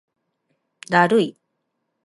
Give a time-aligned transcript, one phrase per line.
[0.89, 1.37] だるい